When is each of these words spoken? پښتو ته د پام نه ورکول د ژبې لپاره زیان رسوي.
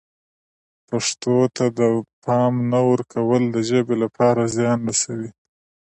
پښتو 0.87 1.35
ته 1.55 1.65
د 1.79 1.79
پام 2.23 2.53
نه 2.71 2.79
ورکول 2.89 3.43
د 3.51 3.57
ژبې 3.69 3.95
لپاره 4.03 4.41
زیان 4.55 4.79
رسوي. 4.89 5.29